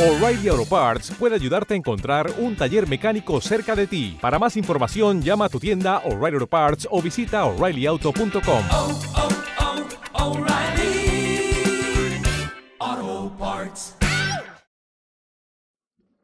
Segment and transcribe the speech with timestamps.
[0.00, 4.16] O'Reilly Auto Parts puede ayudarte a encontrar un taller mecánico cerca de ti.
[4.18, 8.64] Para más información, llama a tu tienda O'Reilly Auto Parts o visita oreillyauto.com.
[8.72, 9.00] oh,
[12.80, 13.98] oh, Parts.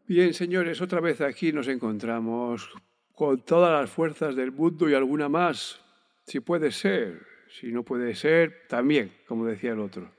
[0.07, 2.71] Bien, señores, otra vez aquí nos encontramos
[3.13, 5.83] con todas las fuerzas del mundo y alguna más,
[6.27, 7.27] si puede ser.
[7.51, 10.11] Si no puede ser, también, como decía el otro.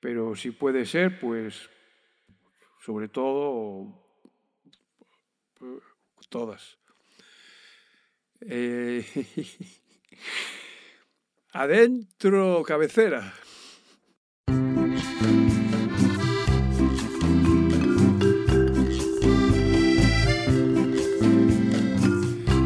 [0.00, 1.68] Pero si puede ser, pues
[2.84, 3.88] sobre todo
[6.28, 6.76] todas.
[8.40, 9.02] Eh,
[11.52, 13.32] adentro, cabecera.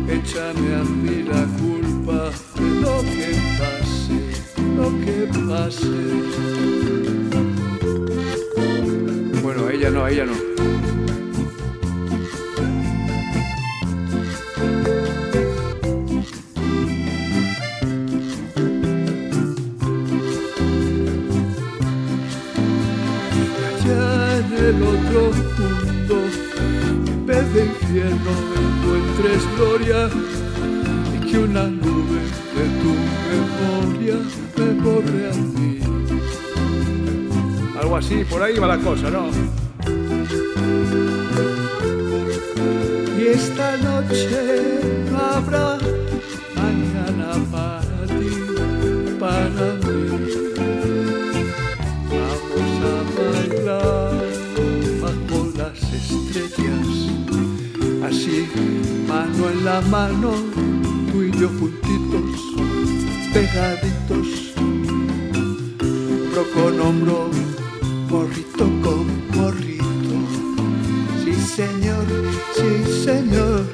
[0.09, 4.19] Échame a mí la culpa de lo que pase,
[4.77, 5.17] lo que
[5.47, 6.78] pase.
[10.09, 10.33] A ella no.
[23.69, 25.21] Allá en el otro
[25.59, 26.17] mundo,
[27.07, 30.09] en vez de infierno encuentres gloria
[31.15, 32.21] y que una nube
[32.57, 32.93] de tu
[33.29, 34.17] memoria
[34.57, 35.81] me borre a mí.
[37.79, 39.68] Algo así, por ahí va la cosa, ¿no?
[43.39, 45.79] Esta noche no habrá
[46.61, 48.31] mañana para ti,
[49.23, 50.01] para mí.
[52.13, 54.19] Vamos a bailar
[55.03, 56.89] bajo las estrellas,
[58.09, 58.39] así
[59.07, 60.31] mano en la mano,
[61.11, 62.41] tú y yo juntitos,
[63.33, 64.29] pegaditos,
[66.35, 67.31] hombro con hombro,
[73.09, 73.65] señor,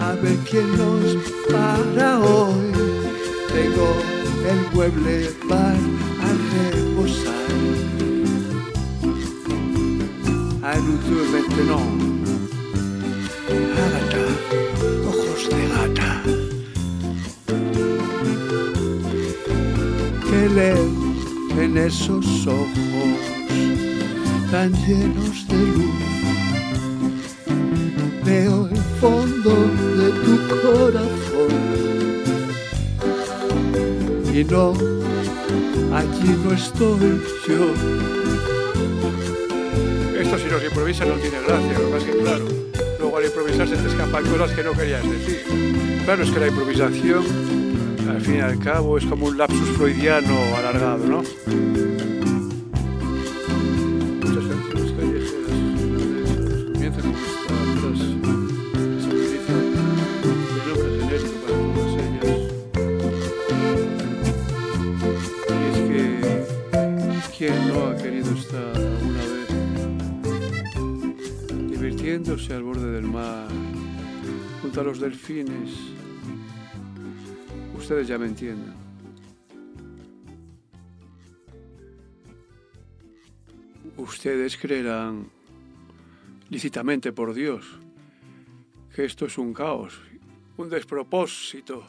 [0.00, 1.16] a ver quién nos
[1.52, 2.72] para hoy.
[3.52, 3.88] Tengo
[4.50, 5.16] el mueble
[5.46, 7.48] para reposar.
[10.62, 10.94] Ah, no,
[11.70, 11.80] no.
[13.84, 14.24] Ágata,
[15.10, 16.10] ojos de gata.
[20.26, 20.86] Que leo
[21.62, 23.20] en esos ojos
[24.50, 25.89] tan llenos de luz.
[29.00, 29.50] Fondo
[29.96, 31.50] de tu corazón.
[34.34, 34.74] Y no,
[35.94, 37.72] allí no estoy yo.
[40.20, 42.44] Esto si no se improvisa no tiene gracia, lo más que claro.
[42.98, 45.44] Luego al improvisar se te escapan cosas que no querías decir.
[46.04, 47.24] Claro, es que la improvisación,
[48.08, 51.22] al fin y al cabo, es como un lapsus freudiano alargado, ¿no?
[72.30, 73.48] Divirtiéndose al borde del mar,
[74.62, 75.70] junto a los delfines?
[77.76, 78.72] Ustedes ya me entienden.
[83.96, 85.28] Ustedes creerán,
[86.50, 87.66] lícitamente por Dios,
[88.94, 90.00] que esto es un caos,
[90.56, 91.84] un despropósito.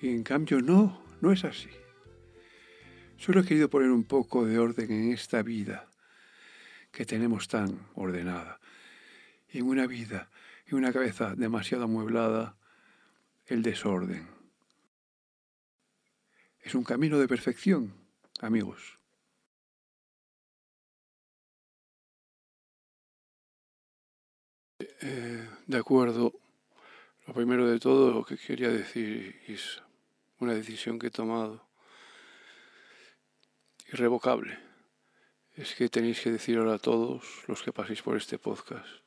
[0.00, 1.70] Y en cambio no, no es así.
[3.16, 5.88] Solo he querido poner un poco de orden en esta vida
[6.90, 8.58] que tenemos tan ordenada.
[9.52, 10.30] En una vida,
[10.66, 12.56] en una cabeza demasiado amueblada,
[13.46, 14.28] el desorden.
[16.60, 17.92] Es un camino de perfección,
[18.40, 18.98] amigos.
[24.78, 26.32] Eh, de acuerdo.
[27.26, 29.82] Lo primero de todo lo que quería decir es
[30.38, 31.68] una decisión que he tomado
[33.92, 34.58] irrevocable.
[35.54, 39.02] Es que tenéis que decir ahora a todos los que paséis por este podcast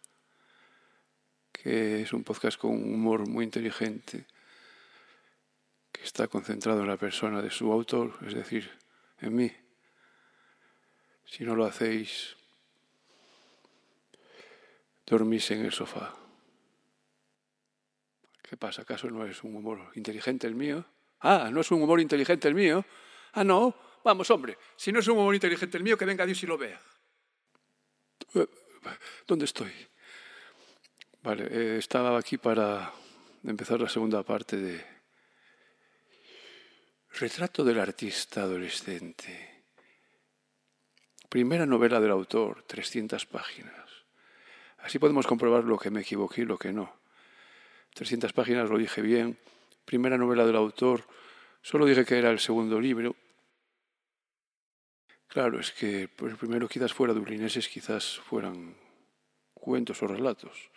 [1.66, 4.28] que es un podcast con un humor muy inteligente
[5.92, 8.70] que está concentrado en la persona de su autor, es decir,
[9.20, 9.52] en mí.
[11.26, 12.36] Si no lo hacéis,
[15.08, 16.14] dormís en el sofá.
[18.44, 18.84] ¿Qué pasa?
[18.84, 20.86] ¿Acaso no es un humor inteligente el mío?
[21.22, 22.86] Ah, ¿no es un humor inteligente el mío?
[23.34, 23.74] Ah, no.
[24.04, 26.60] Vamos, hombre, si no es un humor inteligente el mío, que venga Dios y lo
[26.60, 26.80] vea.
[28.36, 28.48] Eh,
[29.26, 29.72] ¿Dónde estoy?
[31.25, 32.94] Vale, eh, estaba aquí para
[33.44, 34.86] empezar la segunda parte de
[37.13, 39.63] Retrato del artista adolescente.
[41.27, 43.89] Primera novela del autor, 300 páginas.
[44.77, 46.95] Así podemos comprobar lo que me equivoqué y lo que no.
[47.95, 49.36] 300 páginas lo dije bien.
[49.83, 51.07] Primera novela del autor,
[51.63, 53.16] solo dije que era el segundo libro.
[55.28, 58.75] Claro, es que pues, el primero quizás fuera dublineses, quizás fueran
[59.56, 60.75] cuentos o relatos.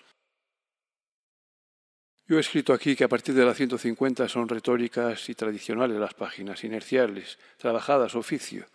[2.28, 6.12] Yo he escrito aquí que a partir de la 150 son retóricas y tradicionales las
[6.12, 8.66] páginas, inerciales, trabajadas, oficio,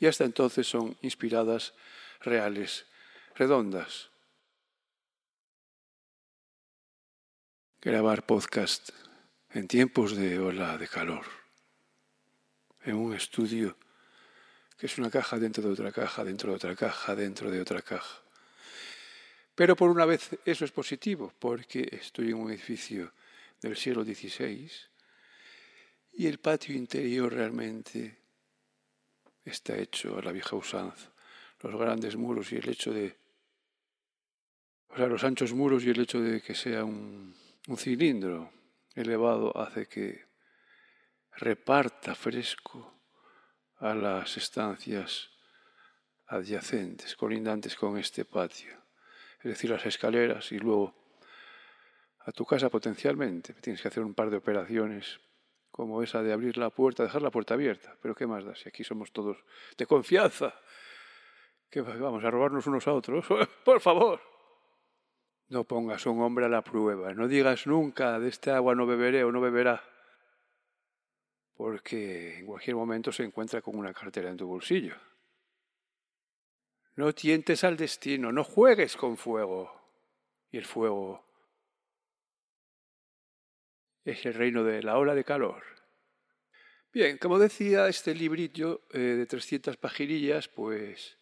[0.00, 1.74] y hasta entonces son inspiradas,
[2.22, 2.86] reales,
[3.34, 4.08] redondas.
[7.82, 8.88] Grabar podcast
[9.50, 11.26] en tiempos de ola de calor,
[12.84, 13.76] en un estudio
[14.78, 17.82] que es una caja dentro de otra caja, dentro de otra caja, dentro de otra
[17.82, 18.24] caja.
[19.54, 23.12] Pero por una vez eso es positivo, porque estoy en un edificio
[23.60, 24.70] del siglo XVI
[26.12, 28.18] y el patio interior realmente
[29.44, 31.12] está hecho a la vieja usanza.
[31.60, 33.16] Los grandes muros y el hecho de...
[34.88, 37.34] O sea, los anchos muros y el hecho de que sea un,
[37.68, 38.52] un cilindro
[38.94, 40.26] elevado hace que
[41.36, 43.00] reparta fresco
[43.78, 45.30] a las estancias
[46.26, 48.83] adyacentes, colindantes con este patio
[49.44, 50.94] es decir, las escaleras y luego
[52.20, 53.52] a tu casa potencialmente.
[53.52, 55.20] Tienes que hacer un par de operaciones
[55.70, 57.94] como esa de abrir la puerta, dejar la puerta abierta.
[58.00, 59.36] Pero ¿qué más da si aquí somos todos
[59.76, 60.54] de confianza?
[61.68, 63.26] Que vamos a robarnos unos a otros.
[63.64, 64.22] Por favor.
[65.48, 67.12] No pongas a un hombre a la prueba.
[67.12, 69.84] No digas nunca de este agua no beberé o no beberá.
[71.54, 74.94] Porque en cualquier momento se encuentra con una cartera en tu bolsillo.
[76.96, 79.72] No tientes al destino, no juegues con fuego.
[80.50, 81.24] Y el fuego
[84.04, 85.62] es el reino de la ola de calor.
[86.92, 91.18] Bien, como decía, este librillo eh, de 300 pajirillas, pues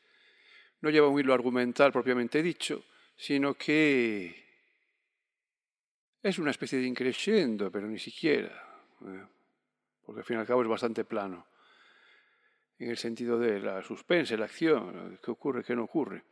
[0.82, 2.84] no lleva un hilo argumental propiamente dicho,
[3.16, 4.44] sino que
[6.22, 8.52] es una especie de increciendo, pero ni siquiera,
[9.06, 9.26] eh,
[10.04, 11.46] porque al fin y al cabo es bastante plano
[12.82, 16.24] en el sentido de la suspense, la acción, qué ocurre, qué no ocurre.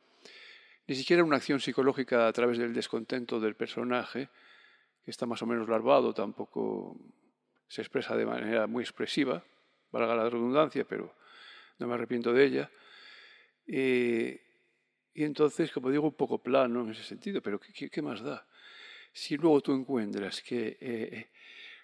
[0.87, 4.29] Ni siquiera una acción psicológica a través del descontento del personaje,
[5.05, 6.99] que está más o menos larvado, tampoco
[7.69, 9.45] se expresa de manera muy expresiva,
[9.93, 11.15] valga la redundancia, pero
[11.79, 12.71] no me arrepiento de ella.
[13.69, 14.43] Eh,
[15.15, 18.45] y entonces, como digo, un poco plano en ese sentido, pero ¿qué, más da?
[19.13, 21.31] Si luego tú encuentras que eh,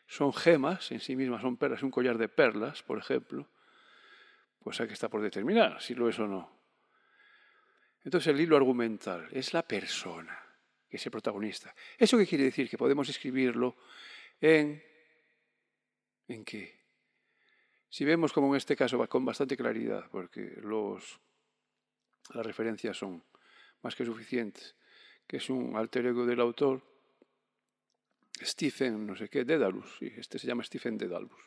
[0.08, 3.48] son gemas, en sí mismas son perlas, un collar de perlas, por ejemplo,
[4.66, 6.50] cosa que está por determinar, si lo es o no.
[8.02, 10.36] Entonces el hilo argumental es la persona,
[10.88, 11.72] que es el protagonista.
[11.96, 12.68] ¿Eso qué quiere decir?
[12.68, 13.76] Que podemos escribirlo
[14.40, 14.82] en...
[16.26, 16.80] ¿En qué?
[17.88, 21.20] Si vemos como en este caso con bastante claridad, porque los,
[22.34, 23.22] las referencias son
[23.82, 24.74] más que suficientes,
[25.28, 26.82] que es un alter ego del autor,
[28.42, 31.40] Stephen, no sé qué, Dedalus, sí, este se llama Stephen Dedalus,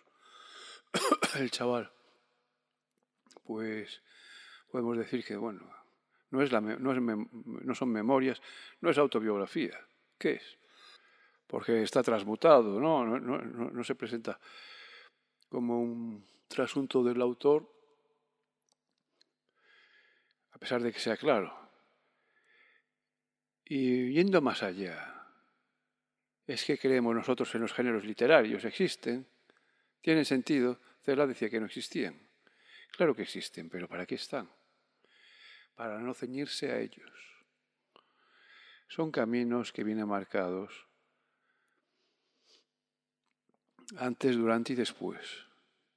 [1.37, 1.91] el chaval
[3.49, 4.03] pues
[4.71, 5.67] podemos decir que, bueno,
[6.29, 8.39] no, es la, no, es no son memorias,
[8.79, 9.75] no es autobiografía.
[10.19, 10.59] ¿Qué es?
[11.47, 13.03] Porque está transmutado, ¿no?
[13.03, 14.39] No, no, no se presenta
[15.49, 17.67] como un trasunto del autor,
[20.51, 21.51] a pesar de que sea claro.
[23.65, 25.25] Y yendo más allá,
[26.45, 29.25] es que creemos nosotros en los géneros literarios, existen,
[30.01, 32.28] tienen sentido, Cela decía que no existían.
[32.91, 34.49] Claro que existen, pero ¿para qué están?
[35.75, 37.11] Para no ceñirse a ellos.
[38.87, 40.87] Son caminos que vienen marcados
[43.97, 45.21] antes, durante y después,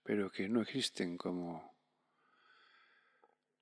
[0.03, 1.75] pero que no existen como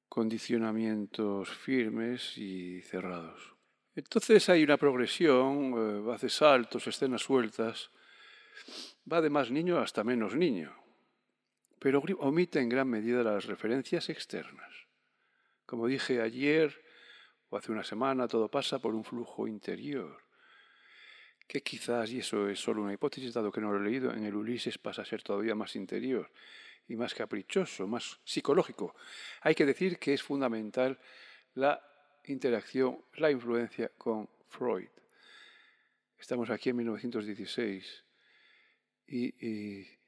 [0.09, 3.55] condicionamientos firmes y cerrados.
[3.95, 7.91] Entonces hay una progresión, eh, hace saltos, escenas sueltas,
[9.11, 10.80] va de más niño hasta menos niño
[11.81, 14.87] pero omite en gran medida las referencias externas.
[15.67, 16.85] Como dije ayer
[17.49, 20.23] o hace una semana, todo pasa por un flujo interior,
[21.49, 24.25] que quizás, y eso es solo una hipótesis, dado que no lo he leído, en
[24.25, 26.31] el Ulises pasa a ser todavía más interior
[26.87, 28.95] y más caprichoso, más psicológico.
[29.41, 30.99] Hay que decir que es fundamental
[31.55, 31.83] la
[32.25, 34.89] interacción, la influencia con Freud.
[36.19, 38.05] Estamos aquí en 1916
[39.07, 40.00] y,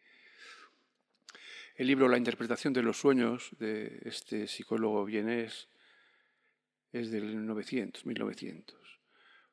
[1.77, 5.69] el libro La interpretación de los sueños de este psicólogo vienés
[6.93, 9.01] es del 900, 1900.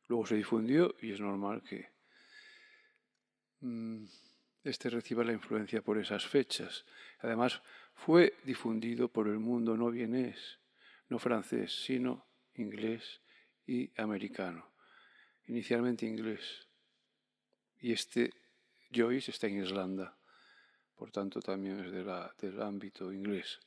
[0.08, 1.90] Luego se difundió y es normal que
[3.62, 4.04] mm,
[4.64, 6.86] este reciba la influencia por esas fechas.
[7.20, 7.62] Además,
[7.94, 10.60] fue difundido por el mundo no vienés,
[11.08, 13.22] no francés, sino inglés
[13.66, 14.74] y americano.
[15.48, 16.68] Inicialmente inglés.
[17.80, 18.34] Y este
[18.92, 20.19] Joyce está en Irlanda,
[21.00, 23.58] por tanto también es de la, del ámbito inglés.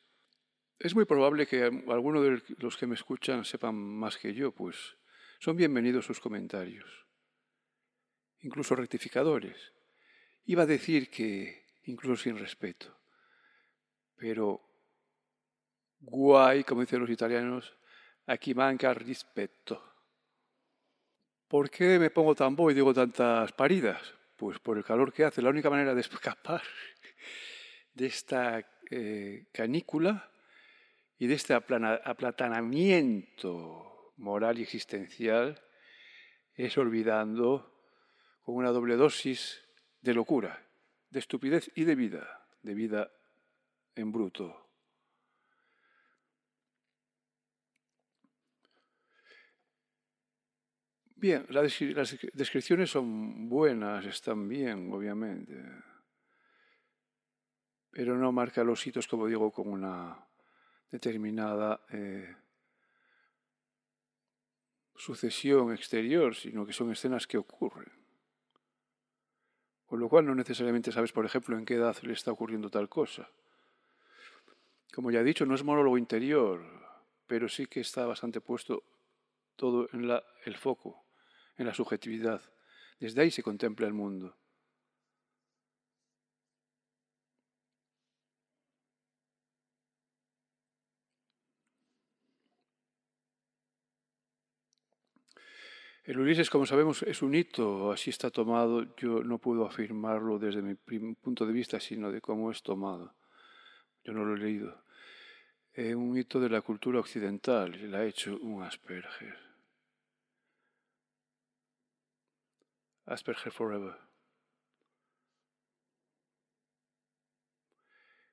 [0.79, 4.99] Es muy probable que algunos de los que me escuchan sepan más que yo, pues
[5.41, 7.07] son bienvenidos sus comentarios,
[8.41, 9.73] incluso rectificadores.
[10.45, 12.95] Iba a decir que incluso sin respeto,
[14.15, 14.61] pero
[16.01, 17.75] guay, como dicen los italianos,
[18.27, 19.83] aquí manca respeto.
[21.49, 24.03] ¿Por qué me pongo tan bobo y digo tantas paridas?
[24.37, 25.41] Pues por el calor que hace.
[25.41, 26.63] La única manera de escapar
[27.95, 30.31] de esta eh, canícula
[31.19, 35.63] y de este aplatanamiento moral y existencial
[36.55, 37.71] es olvidando
[38.43, 39.63] con una doble dosis
[40.01, 40.67] de locura,
[41.11, 43.13] de estupidez y de vida, de vida
[43.95, 44.59] en bruto.
[51.15, 51.79] Bien, las
[52.33, 55.55] descripciones son buenas, están bien, obviamente,
[57.93, 60.27] pero no marca los hitos, como digo, con una
[60.91, 62.35] determinada eh,
[64.97, 67.93] sucesión exterior, sino que son escenas que ocurren.
[69.87, 72.89] Con lo cual no necesariamente sabes, por ejemplo, en qué edad le está ocurriendo tal
[72.89, 73.31] cosa.
[74.95, 76.65] Como ya he dicho, no es monólogo interior,
[77.27, 78.83] pero sí que está bastante puesto
[79.57, 80.11] todo en
[80.45, 81.05] el foco
[81.59, 82.41] en la subjetividad.
[82.99, 84.37] Desde ahí se contempla el mundo.
[96.05, 98.95] El Ulises, como sabemos, es un hito, así está tomado.
[98.97, 103.15] Yo no puedo afirmarlo desde mi punto de vista, sino de cómo es tomado.
[104.03, 104.83] Yo no lo he leído.
[105.73, 109.39] Es un hito de la cultura occidental, la ha hecho un Asperger.
[113.07, 113.97] Asperger Forever.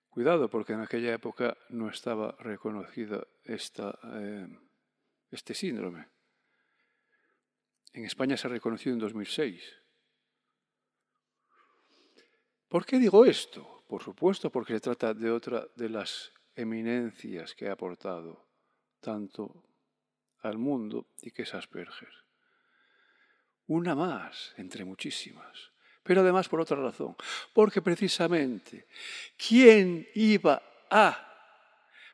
[0.10, 4.48] Cuidado, porque en aquella época no estaba reconocido esta, eh,
[5.30, 6.08] este síndrome.
[7.94, 9.62] En España se ha reconocido en 2006.
[12.68, 13.84] ¿Por qué digo esto?
[13.88, 18.46] Por supuesto, porque se trata de otra de las eminencias que ha aportado
[19.00, 19.64] tanto
[20.42, 22.20] al mundo y que es Asperger
[23.70, 25.72] una más entre muchísimas.
[26.04, 27.16] Pero además por otra razón,
[27.54, 28.88] porque precisamente,
[29.38, 31.26] ¿quién iba a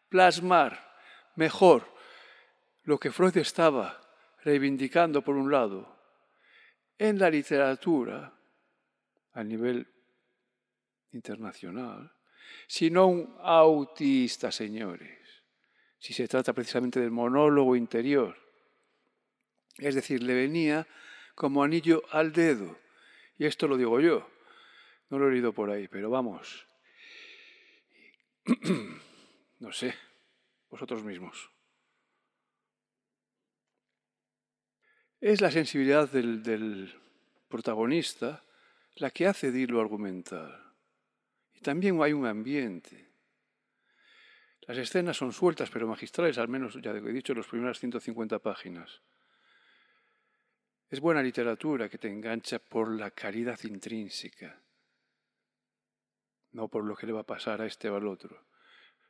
[0.10, 0.98] plasmar
[1.36, 1.90] mejor
[2.84, 4.02] lo que Freud estaba
[4.46, 5.98] reivindicando por un lado
[7.00, 8.32] en la literatura
[9.34, 9.86] a nivel
[11.12, 12.14] internacional,
[12.68, 15.44] sino un autista, señores,
[15.98, 18.38] si se trata precisamente del monólogo interior.
[19.78, 20.88] Es decir, le venía
[21.34, 22.78] como anillo al dedo.
[23.38, 24.30] Y esto lo digo yo.
[25.10, 26.66] No lo he leído por ahí, pero vamos.
[29.60, 29.94] no sé,
[30.70, 31.55] vosotros mismos.
[35.26, 36.94] Es la sensibilidad del,
[37.50, 38.44] protagonista
[38.98, 40.72] la que hace de lo argumental.
[41.52, 43.10] Y también hay un ambiente.
[44.68, 49.02] Las escenas son sueltas pero magistrales, al menos ya he dicho, las primeras 150 páginas.
[50.92, 54.62] Es buena literatura que te engancha por la caridad intrínseca,
[56.52, 58.46] no por lo que le va a pasar a este o al otro.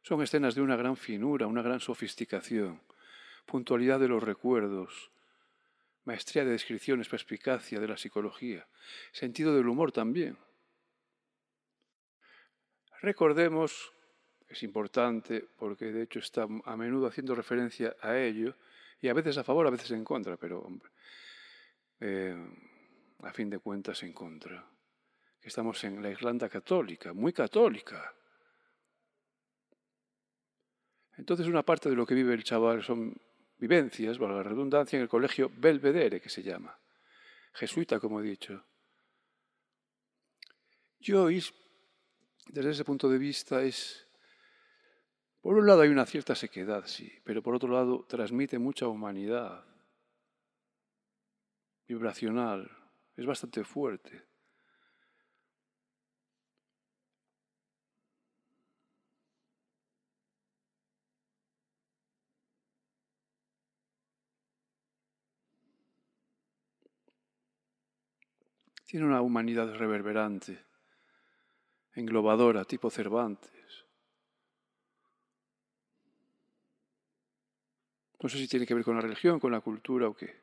[0.02, 2.80] Son escenas de una gran finura, una gran sofisticación,
[3.46, 5.12] puntualidad de los recuerdos,
[6.06, 8.68] maestría de descripciones, perspicacia de la psicología,
[9.12, 10.38] sentido del humor también.
[13.02, 13.92] Recordemos,
[14.48, 18.56] es importante porque de hecho está a menudo haciendo referencia a ello,
[19.02, 20.90] y a veces a favor, a veces en contra, pero hombre,
[22.00, 22.36] eh,
[23.22, 24.68] a fin de cuentas en contra.
[25.42, 28.16] Estamos en la Irlanda católica, muy católica.
[31.18, 33.16] Entonces una parte de lo que vive el chaval son
[33.58, 36.78] vivencias, valga la redundancia, en el colegio Belvedere, que se llama.
[37.54, 38.66] Jesuita, como he dicho.
[41.00, 41.54] Joyce,
[42.48, 44.08] desde ese punto de vista, es...
[45.42, 49.64] Por un lado hay una cierta sequedad, sí, pero por otro lado transmite mucha humanidad
[51.88, 52.72] vibracional,
[53.16, 54.24] es bastante fuerte.
[68.96, 70.58] Tiene una humanidad reverberante,
[71.96, 73.86] englobadora, tipo Cervantes.
[78.22, 80.42] No sé si tiene que ver con la religión, con la cultura o qué.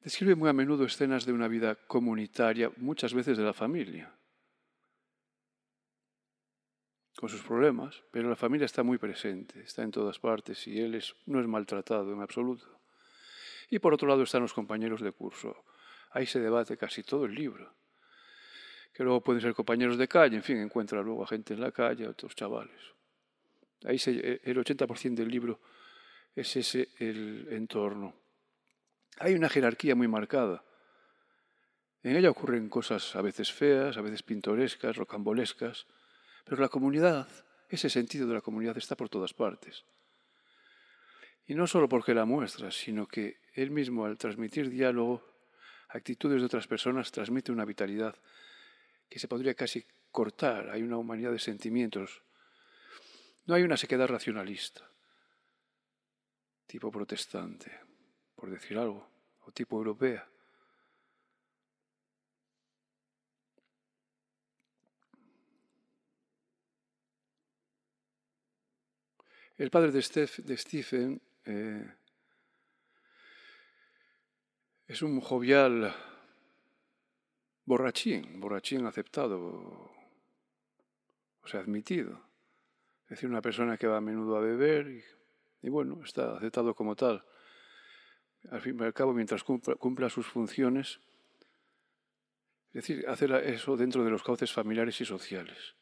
[0.00, 4.14] Describe muy a menudo escenas de una vida comunitaria, muchas veces de la familia,
[7.16, 11.02] con sus problemas, pero la familia está muy presente, está en todas partes y él
[11.24, 12.77] no es maltratado en absoluto.
[13.70, 15.64] Y por otro lado están los compañeros de curso.
[16.10, 17.74] Ahí se debate casi todo el libro.
[18.92, 21.70] Que luego pueden ser compañeros de calle, en fin, encuentra luego a gente en la
[21.70, 22.80] calle, otros chavales.
[23.84, 25.60] Ahí se, el 80% del libro
[26.34, 28.14] es ese el entorno.
[29.18, 30.64] Hay una jerarquía muy marcada.
[32.02, 35.86] En ella ocurren cosas a veces feas, a veces pintorescas, rocambolescas,
[36.44, 37.28] pero la comunidad,
[37.68, 39.84] ese sentido de la comunidad está por todas partes.
[41.48, 45.24] Y no solo porque la muestra, sino que él mismo al transmitir diálogo,
[45.88, 48.14] actitudes de otras personas, transmite una vitalidad
[49.08, 50.70] que se podría casi cortar.
[50.70, 52.22] Hay una humanidad de sentimientos.
[53.46, 54.88] No hay una sequedad racionalista,
[56.66, 57.88] tipo protestante
[58.38, 59.04] por decir algo,
[59.46, 60.28] o tipo europea.
[69.56, 71.94] El padre de, Stephen eh,
[74.86, 75.94] es un jovial
[77.64, 79.40] borrachín, borrachín aceptado,
[81.42, 82.20] o sea, admitido.
[83.04, 85.02] Es decir, una persona que va a menudo a beber
[85.62, 87.24] y, bueno, está aceptado como tal
[88.50, 91.00] al fin y al cabo, mientras cumpla, sus funciones,
[92.68, 95.74] es decir, hacer eso dentro de los cauces familiares y sociales.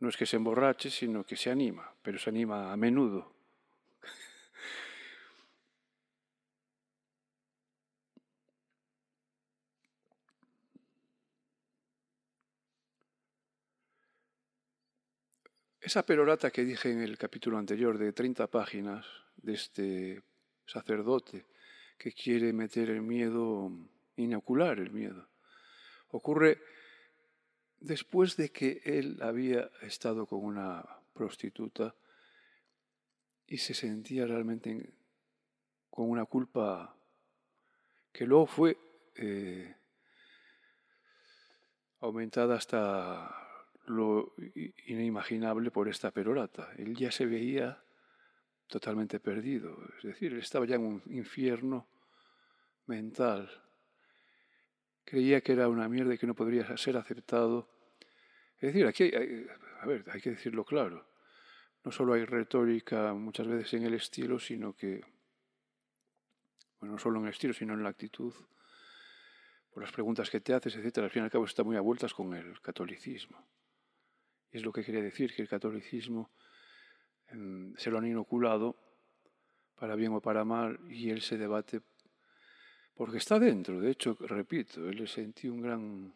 [0.00, 3.39] No es que se emborrache, sino que se anima, pero se anima a menudo.
[15.90, 19.04] Esa perorata que dije en el capítulo anterior de 30 páginas
[19.34, 20.22] de este
[20.64, 21.46] sacerdote
[21.98, 23.72] que quiere meter el miedo,
[24.14, 25.28] inocular el miedo.
[26.10, 26.62] Ocurre
[27.80, 31.96] después de que él había estado con una prostituta
[33.48, 34.94] y se sentía realmente
[35.90, 36.94] con una culpa
[38.12, 38.78] que luego fue
[39.16, 39.74] eh,
[41.98, 43.49] aumentada hasta
[43.90, 44.34] lo
[44.86, 46.72] inimaginable por esta perorata.
[46.76, 47.82] Él ya se veía
[48.66, 49.76] totalmente perdido.
[49.98, 51.88] Es decir, él estaba ya en un infierno
[52.86, 53.50] mental.
[55.04, 57.68] Creía que era una mierda y que no podría ser aceptado.
[58.58, 61.08] Es decir, aquí hay, que decirlo claro.
[61.84, 65.00] No solo hay retórica muchas veces en el estilo, sino que,
[66.78, 68.34] bueno, no solo en el estilo, sino en la actitud,
[69.72, 70.98] por las preguntas que te haces, etc.
[70.98, 73.44] Al fin y al cabo está muy a vueltas con el catolicismo.
[74.50, 76.30] Es lo que quería decir, que el catolicismo
[77.76, 78.76] se lo han inoculado
[79.76, 81.80] para bien o para mal y él se debate
[82.94, 83.80] porque está dentro.
[83.80, 85.08] De hecho, repito, él
[85.44, 86.14] un gran,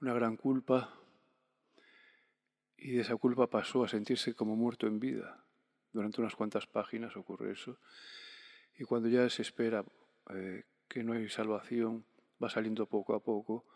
[0.00, 0.98] una gran culpa
[2.78, 5.44] y de esa culpa pasó a sentirse como muerto en vida.
[5.92, 7.78] Durante unas cuantas páginas ocurre eso.
[8.78, 9.84] Y cuando ya se espera
[10.30, 12.06] eh, que no hay salvación,
[12.42, 13.66] va saliendo poco a poco,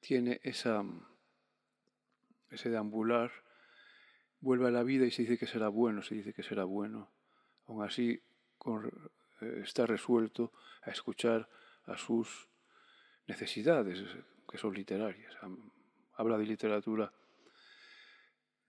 [0.00, 0.84] tiene esa,
[2.54, 3.30] ese deambular
[4.40, 7.10] vuelve a la vida y se dice que será bueno, se dice que será bueno.
[7.66, 8.10] Aún así,
[9.40, 11.48] eh, está resuelto a escuchar
[11.86, 12.48] a sus
[13.26, 14.04] necesidades,
[14.48, 15.34] que son literarias.
[16.16, 17.12] Habla de literatura.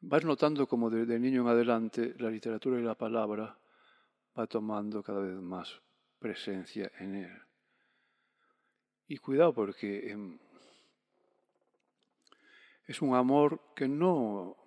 [0.02, 3.58] Vas notando como de, niño en adelante la literatura y la palabra
[4.38, 5.82] va tomando cada vez más
[6.20, 7.42] presencia en él.
[9.08, 10.40] Y cuidado porque em,
[12.86, 14.58] es un amor que no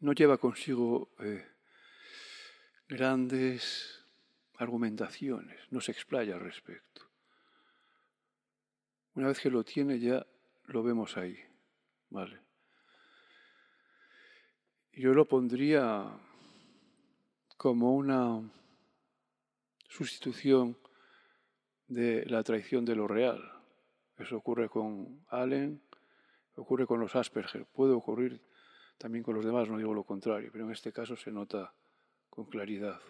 [0.00, 1.46] no lleva consigo eh,
[2.88, 4.04] grandes
[4.56, 7.08] argumentaciones, no se explaya al respecto.
[9.14, 10.26] Una vez que lo tiene ya
[10.64, 11.38] lo vemos ahí,
[12.10, 12.40] ¿vale?
[14.92, 16.18] Yo lo pondría
[17.56, 18.42] como una
[19.88, 20.76] sustitución
[21.86, 23.40] de la traición de lo real.
[24.18, 25.80] Eso ocurre con Allen,
[26.56, 28.42] ocurre con los Asperger, puede ocurrir
[28.98, 31.74] también con los demás no digo lo contrario, pero en este caso se nota
[32.30, 33.00] con claridad.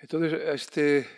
[0.00, 1.08] Entonces, este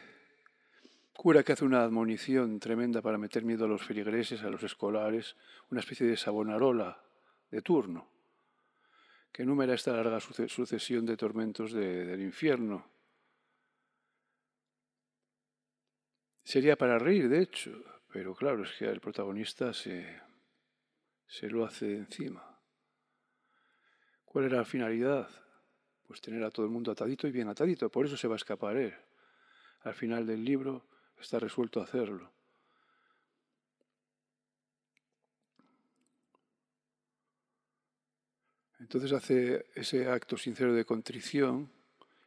[1.13, 5.37] cura que hace una admonición tremenda para meter miedo a los feligreses, a los escolares,
[5.71, 7.05] una especie de sabonarola
[7.51, 8.09] de turno,
[9.31, 12.91] que enumera esta larga sucesión de tormentos del infierno.
[16.43, 20.21] Sería para reír, de hecho, pero claro, es que el protagonista se,
[21.27, 22.59] se lo hace encima.
[24.25, 25.29] ¿Cuál era la finalidad?
[26.07, 27.89] Pues tener a todo el mundo atadito y bien atadito.
[27.91, 28.95] Por eso se va a escapar él.
[29.83, 30.87] Al final del libro
[31.21, 32.33] está resuelto a hacerlo.
[38.81, 41.71] Entonces hace ese acto sincero de contrición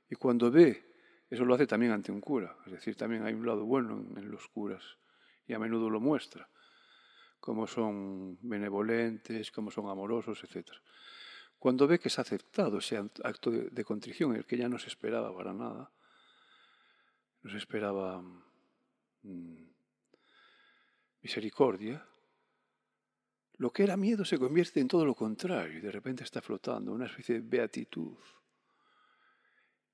[0.10, 0.84] y cuando ve,
[1.30, 2.56] eso lo hace también ante un cura.
[2.66, 4.98] Es decir, también hay un lado bueno en, los curas
[5.46, 6.50] y a menudo lo muestra,
[7.40, 10.70] cómo son benevolentes, cómo son amorosos, etc.
[11.58, 15.36] Cuando ve que ha aceptado ese acto de, contrición, el que ya no se esperaba
[15.36, 15.92] para nada,
[17.42, 18.22] no se esperaba
[19.22, 19.66] mm,
[21.22, 22.06] misericordia,
[23.58, 26.92] lo que era miedo se convierte en todo lo contrario y de repente está flotando,
[26.92, 28.18] una especie de beatitud.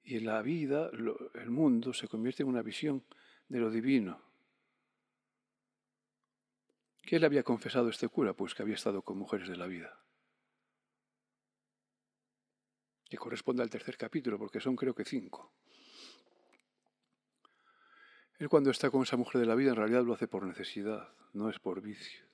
[0.04, 3.04] Y la vida, el mundo se convierte en una visión
[3.48, 4.29] de lo divino.
[7.10, 8.36] ¿Qué le había confesado este cura?
[8.36, 10.00] Pues que había estado con mujeres de la vida.
[13.10, 15.52] Que corresponde al tercer capítulo, porque son creo que cinco.
[18.38, 21.12] Él cuando está con esa mujer de la vida en realidad lo hace por necesidad,
[21.34, 22.28] no es por vicio.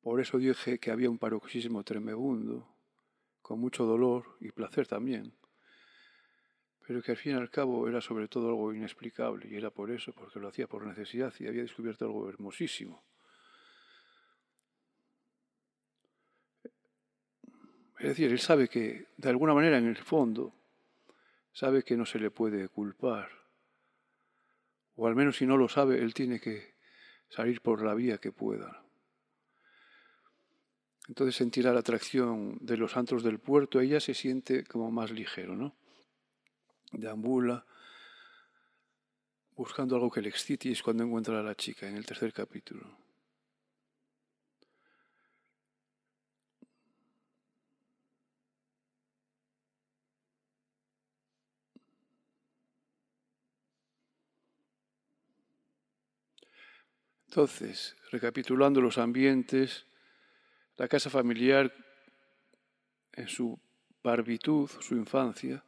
[0.00, 2.74] Por eso dije que había un paroxismo tremebundo,
[3.42, 5.34] con mucho dolor y placer también,
[6.88, 9.90] pero que al fin y al cabo era sobre todo algo inexplicable, y era por
[9.90, 13.04] eso, porque lo hacía por necesidad y había descubierto algo hermosísimo.
[17.98, 20.54] Es decir, él sabe que, de alguna manera, en el fondo,
[21.52, 23.28] sabe que no se le puede culpar.
[24.96, 26.72] O al menos si no lo sabe, él tiene que
[27.28, 28.82] salir por la vía que pueda.
[31.06, 35.54] Entonces sentirá la atracción de los antros del puerto, ella se siente como más ligero,
[35.54, 35.76] ¿no?
[36.92, 37.64] Deambula
[39.54, 42.32] buscando algo que le excite y es cuando encuentra a la chica en el tercer
[42.32, 42.96] capítulo.
[57.26, 59.86] Entonces, recapitulando los ambientes,
[60.76, 61.72] la casa familiar
[63.12, 63.60] en su
[64.02, 65.62] barbitud, su infancia,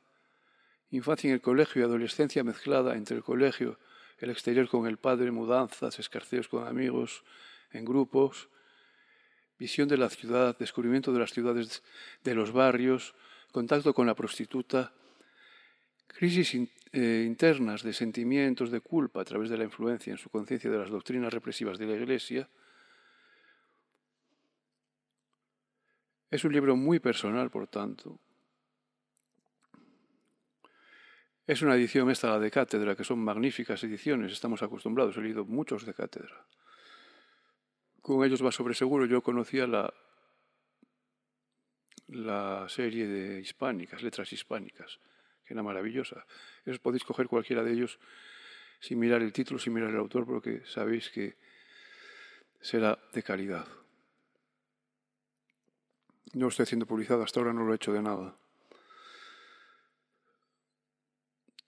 [0.90, 3.78] infancia en el colegio y adolescencia mezclada entre el colegio,
[4.18, 7.24] el exterior con el padre, mudanzas, escarceos con amigos,
[7.72, 8.48] en grupos,
[9.58, 11.82] visión de la ciudad, descubrimiento de las ciudades,
[12.24, 13.14] de los barrios,
[13.52, 14.92] contacto con la prostituta,
[16.06, 16.54] crisis
[16.92, 20.78] eh, internas de sentimientos de culpa a través de la influencia en su conciencia de
[20.78, 22.48] las doctrinas represivas de la Iglesia,
[26.30, 28.20] Es un libro muy personal, por tanto.
[31.50, 35.44] Es una edición esta, la de cátedra, que son magníficas ediciones, estamos acostumbrados, he leído
[35.44, 36.46] muchos de cátedra.
[38.00, 39.92] Con ellos va sobre seguro, yo conocía la,
[42.06, 45.00] la serie de hispánicas, letras hispánicas,
[45.44, 46.24] que era maravillosa.
[46.64, 47.98] Eso podéis coger cualquiera de ellos
[48.78, 51.36] sin mirar el título, sin mirar el autor, porque sabéis que
[52.60, 53.66] será de calidad.
[56.32, 58.39] No estoy haciendo publicidad, hasta ahora no lo he hecho de nada.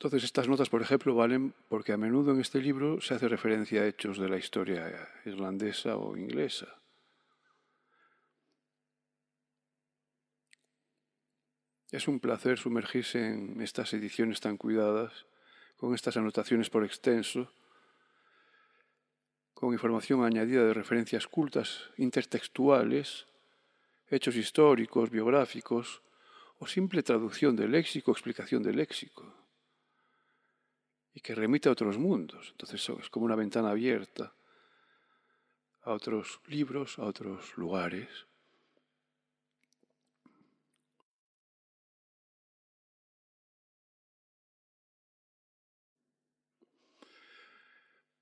[0.03, 3.83] Entonces estas notas, por ejemplo, valen porque a menudo en este libro se hace referencia
[3.83, 6.67] a hechos de la historia irlandesa o inglesa.
[11.93, 15.25] Es un placer sumergirse en estas ediciones tan cuidadas,
[15.77, 17.53] con estas anotaciones por extenso,
[19.55, 23.29] con información añadida de referencias cultas intertextuales
[24.11, 26.03] hechos históricos, biográficos,
[26.59, 29.42] o simple traducción del léxico, explicación del léxico,
[31.15, 32.49] y que remite a otros mundos.
[32.53, 34.35] Entonces es como una ventana abierta
[35.83, 38.09] a otros libros, a otros lugares.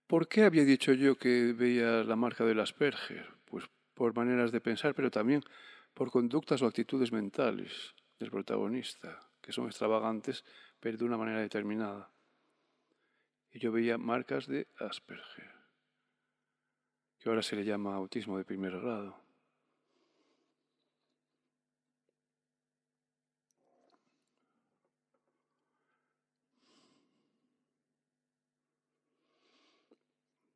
[0.07, 3.29] ¿Por qué había dicho yo que veía la marca del Asperger?
[3.45, 5.41] Pues por maneras de pensar, pero también
[5.95, 10.45] por conductas o actitudes mentales del protagonista, que son extravagantes,
[10.81, 12.11] pero de una manera determinada.
[13.53, 15.51] Y yo veía marcas de Asperger,
[17.19, 19.21] que ahora se le llama autismo de primer grado.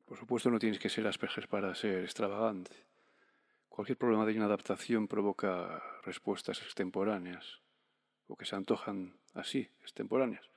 [0.05, 2.85] Por supuesto no tienes que ser Asperger para ser extravagante.
[3.67, 7.59] Cualquier problema de inadaptación provoca respuestas extemporáneas
[8.27, 10.49] o que se antojan así, extemporáneas.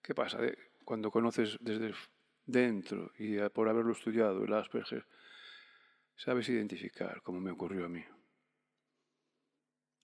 [0.00, 0.38] ¿Qué pasa?
[0.88, 1.92] Cuando conoces desde
[2.46, 5.04] dentro y por haberlo estudiado el Asperger,
[6.16, 8.02] sabes identificar, como me ocurrió a mí,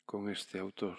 [0.04, 0.98] con este autor.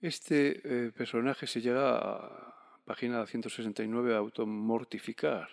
[0.00, 5.46] Este eh, personaje se llega a página 169 a automortificar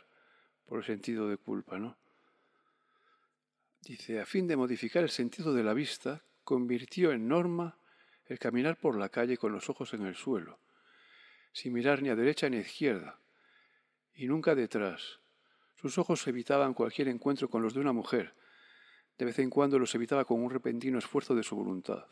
[0.64, 1.98] por el sentido de culpa, ¿no?
[3.82, 7.78] Dice, a fin de modificar el sentido de la vista, convirtió en norma
[8.26, 10.58] el caminar por la calle con los ojos en el suelo,
[11.52, 13.20] sin mirar ni a derecha ni a izquierda,
[14.16, 15.20] y nunca detrás.
[15.76, 18.34] Sus ojos evitaban cualquier encuentro con los de una mujer.
[19.20, 22.08] De vez en cuando los evitaba con un repentino esfuerzo de su voluntad.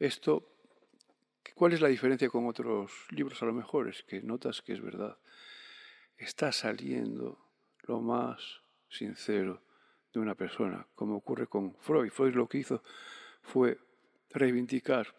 [0.00, 0.48] Esto
[1.54, 3.88] ¿Cuál es la diferencia con otros libros a lo mejor?
[3.88, 5.18] Es que notas que es verdad.
[6.16, 7.38] Está saliendo
[7.82, 9.62] lo más sincero
[10.12, 12.10] de una persona, como ocurre con Freud.
[12.10, 12.82] Freud lo que hizo
[13.42, 13.78] fue
[14.30, 15.14] reivindicar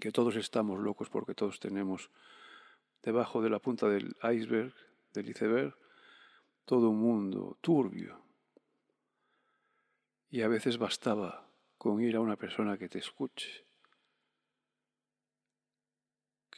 [0.00, 2.10] que todos estamos locos porque todos tenemos
[3.02, 4.74] debajo de la punta del iceberg,
[5.12, 5.74] del iceberg,
[6.64, 8.20] todo un mundo turbio.
[10.30, 13.64] Y a veces bastaba con ir a una persona que te escuche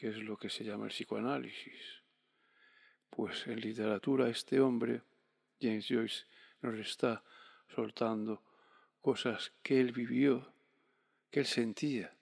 [0.03, 2.03] ¿Qué es lo que se llama el psicoanálisis?
[3.09, 5.01] Pues en literatura este hombre,
[5.61, 6.25] James Joyce,
[6.61, 7.23] nos está
[7.67, 8.43] soltando
[9.01, 10.53] cosas que él vivió,
[11.29, 12.15] que él sentía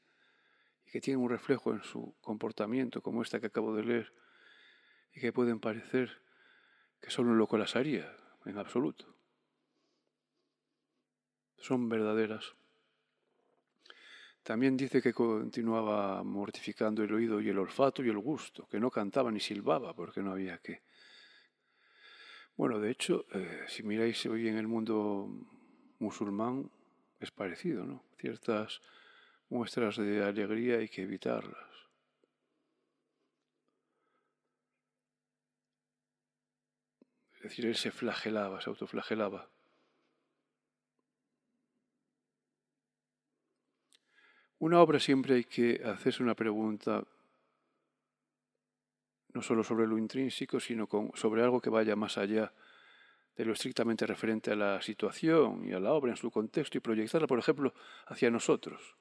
[0.86, 4.14] y que tienen un reflejo en su comportamiento, como esta que acabo de leer,
[5.14, 6.22] y que pueden parecer
[7.02, 9.16] que solo un loco las haría, en absoluto.
[11.58, 12.56] Son verdaderas
[14.44, 18.90] también dice que continuaba mortificando el oído y el olfato y el gusto, que no
[18.90, 20.82] cantaba ni silbaba porque no había que.
[22.62, 25.28] Bueno, de hecho, eh, si miráis hoy en el mundo
[25.98, 26.70] musulmán,
[27.20, 28.04] es parecido, ¿no?
[28.20, 28.82] Ciertas
[29.50, 31.90] muestras de alegría hay que evitarlas.
[37.38, 39.50] Es decir, él se flagelaba, se autoflagelaba.
[44.60, 47.08] Una obra siempre hay que hacerse una pregunta
[49.34, 52.54] no solo sobre lo intrínseco, sino sobre algo que vaya más allá
[53.36, 56.82] de lo estrictamente referente a la situación y a la obra en su contexto y
[56.82, 57.74] proyectarla, por ejemplo,
[58.08, 58.96] hacia nosotros.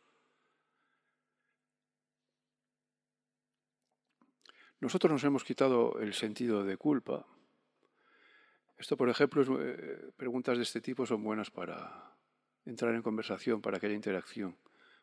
[4.81, 7.27] Nosotros nos hemos quitado el sentido de culpa.
[8.79, 12.15] Esto, por ejemplo, eh, preguntas de este tipo son buenas para
[12.65, 14.57] entrar en conversación, para que haya interacción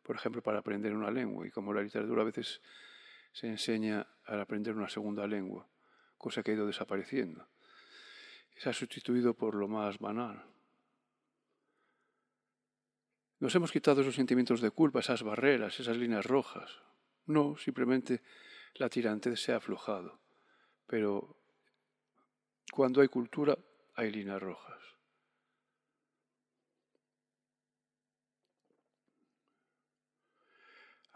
[0.07, 1.45] por ejemplo, para aprender una lengua.
[1.45, 2.61] Y como la literatura a veces
[3.37, 5.69] se enseña a aprender una segunda lengua,
[6.17, 7.47] cosa que ha ido desapareciendo.
[8.57, 10.43] Se ha sustituido por lo más banal.
[13.39, 16.81] Nos hemos quitado esos sentimientos de culpa, esas barreras, esas líneas rojas.
[17.27, 18.23] No, simplemente
[18.73, 20.19] la tirante se ha aflojado.
[20.87, 21.37] Pero
[22.71, 23.55] cuando hay cultura,
[23.93, 24.81] hay líneas rojas.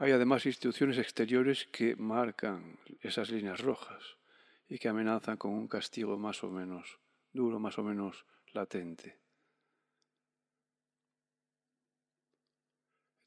[0.02, 4.18] Hay además instituciones exteriores que marcan esas líneas rojas
[4.68, 7.00] y que amenazan con un castigo más o menos
[7.32, 9.20] duro, más o menos latente.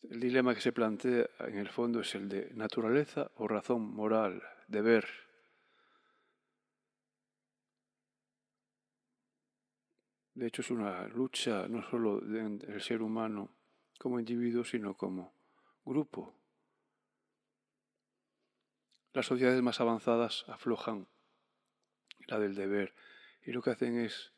[0.02, 4.42] El dilema que se plantea en el fondo es el de naturaleza o razón moral,
[4.66, 5.06] deber.
[10.34, 13.54] De hecho, es una lucha no solo del ser humano
[13.96, 15.37] como individuo, sino como
[15.84, 16.43] grupo.
[19.14, 21.07] Las sociedades más avanzadas aflojan
[22.27, 22.96] la del deber
[23.46, 24.33] y lo que hacen es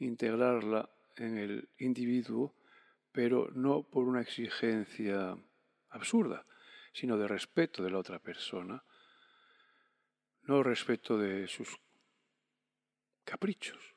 [0.00, 2.56] integrarla en el individuo,
[3.12, 5.38] pero no por una exigencia
[5.90, 6.44] absurda,
[6.92, 8.82] sino de respeto de la otra persona,
[10.42, 11.78] no respeto de sus
[13.22, 13.94] caprichos,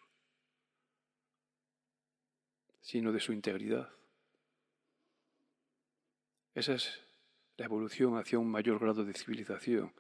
[2.82, 3.90] sino de su integridad.
[6.54, 7.04] Esa es
[7.58, 9.92] la evolución hacia un mayor grado de civilización,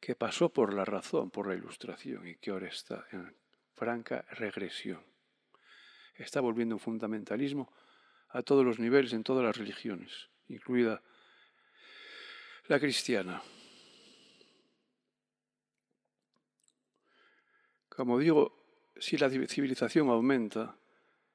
[0.00, 3.36] que pasó por la razón, por la ilustración, y que ahora está en
[3.74, 5.04] franca regresión.
[6.14, 7.72] Está volviendo un fundamentalismo
[8.30, 11.02] a todos los niveles, en todas las religiones, incluida
[12.68, 13.42] la cristiana.
[17.88, 20.76] Como digo, si la civilización aumenta,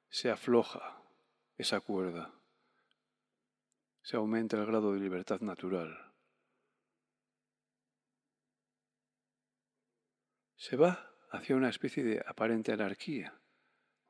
[0.10, 1.01] se afloja
[1.58, 2.34] esa cuerda
[4.06, 6.04] se aumenta el grado de libertad natural.
[10.67, 13.39] Se va hacia una especie de aparente anarquía,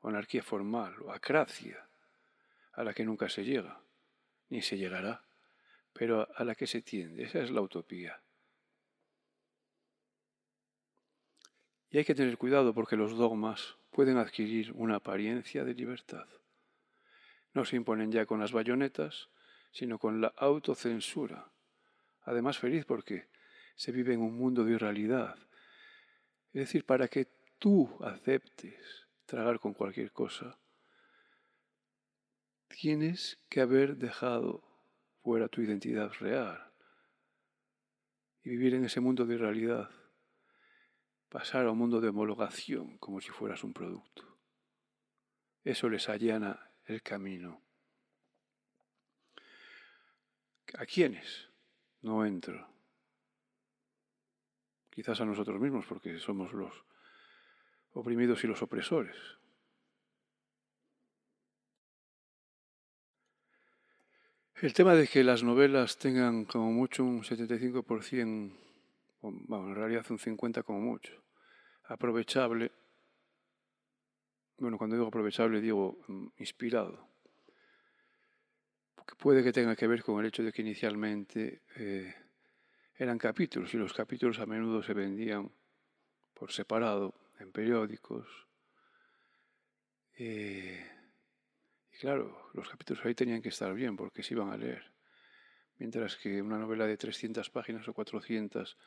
[0.00, 1.86] o anarquía formal, o acracia,
[2.72, 3.78] a la que nunca se llega,
[4.48, 5.22] ni se llegará,
[5.92, 7.24] pero a la que se tiende.
[7.24, 8.22] Esa es la utopía.
[11.90, 16.26] Y hay que tener cuidado porque los dogmas pueden adquirir una apariencia de libertad.
[17.52, 19.28] No se imponen ya con las bayonetas,
[19.72, 21.50] sino con la autocensura.
[22.22, 23.28] Además, feliz porque
[23.74, 25.45] se vive en un mundo de irrealidad.
[26.56, 30.58] Es decir, para que tú aceptes tragar con cualquier cosa,
[32.66, 34.66] tienes que haber dejado
[35.22, 36.72] fuera tu identidad real
[38.42, 39.90] y vivir en ese mundo de irrealidad,
[41.28, 44.38] pasar a un mundo de homologación como si fueras un producto.
[45.62, 47.60] Eso les allana el camino.
[50.78, 51.50] ¿A quiénes?
[52.00, 52.75] No entro.
[54.96, 56.72] Quizás a nosotros mismos, porque somos los
[57.92, 59.14] oprimidos y los opresores.
[64.62, 68.56] El tema de que las novelas tengan como mucho un 75%,
[69.20, 71.12] bueno, en realidad un 50% como mucho,
[71.84, 72.72] aprovechable,
[74.56, 77.06] bueno, cuando digo aprovechable digo mm, inspirado,
[78.94, 82.14] porque puede que tenga que ver con el hecho de que inicialmente eh,
[82.98, 85.50] eran capítulos y los capítulos a menudo se vendían
[86.34, 88.26] por separado en periódicos.
[90.18, 90.84] Eh,
[91.92, 94.92] y claro, los capítulos ahí tenían que estar bien porque se iban a leer.
[95.78, 98.78] Mientras que una novela de 300 páginas o 400,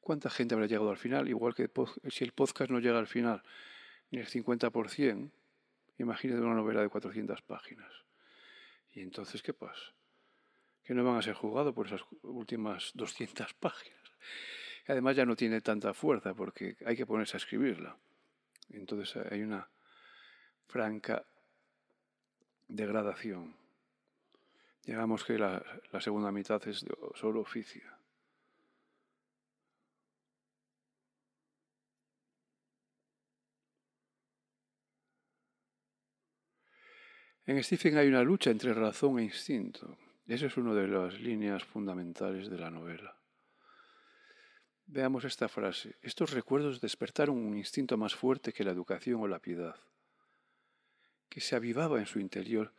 [0.00, 1.28] ¿cuánta gente habrá llegado al final?
[1.28, 1.70] Igual que
[2.10, 3.42] si el podcast no llega al final
[4.10, 5.30] ni el 50%,
[5.98, 7.92] imagínate una novela de 400 páginas.
[8.92, 9.92] ¿Y entonces qué pasa?
[10.92, 14.12] Que no van a ser juzgados por esas últimas 200 páginas.
[14.86, 17.96] Además ya no tiene tanta fuerza porque hay que ponerse a escribirla.
[18.68, 19.66] Entonces hay una
[20.66, 21.24] franca
[22.68, 23.56] degradación.
[24.84, 25.64] Digamos que la,
[25.98, 27.90] segunda mitad es solo oficio.
[37.46, 39.96] En Stephen hay una lucha entre razón e instinto.
[40.26, 43.16] Esa es una de las líneas fundamentales de la novela.
[44.86, 45.96] Veamos esta frase.
[46.02, 49.76] Estos recuerdos despertaron un instinto más fuerte que la educación o la piedad
[51.32, 52.74] que se avivaba en su interior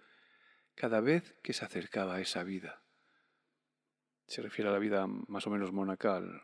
[0.75, 2.84] cada vez que se acercaba a esa vida.
[4.27, 6.39] Se refiere a la vida más o menos monacal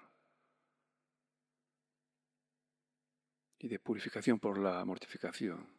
[3.59, 5.78] y de purificación por la mortificación.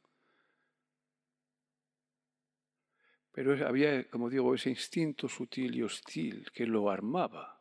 [3.33, 7.61] Pero había, como digo, ese instinto sutil y hostil que lo armaba